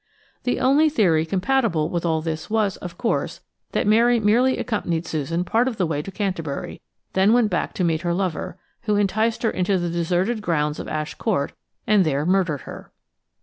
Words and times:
The 0.45 0.59
only 0.59 0.89
theory 0.89 1.27
compatible 1.27 1.87
with 1.91 2.07
all 2.07 2.23
this 2.23 2.49
was, 2.49 2.75
of 2.77 2.97
course, 2.97 3.41
that 3.71 3.85
Mary 3.85 4.19
merely 4.19 4.57
accompanied 4.57 5.05
Susan 5.05 5.43
part 5.43 5.67
of 5.67 5.77
the 5.77 5.85
way 5.85 6.01
to 6.01 6.11
Canterbury, 6.11 6.81
then 7.13 7.33
went 7.33 7.51
back 7.51 7.73
to 7.75 7.83
meet 7.83 8.01
her 8.01 8.11
lover, 8.15 8.57
who 8.85 8.95
enticed 8.95 9.43
her 9.43 9.51
into 9.51 9.77
the 9.77 9.91
deserted 9.91 10.41
grounds 10.41 10.79
of 10.79 10.87
Ash 10.87 11.13
Court, 11.13 11.53
and 11.85 12.03
there 12.03 12.25
murdered 12.25 12.61
her. 12.61 12.91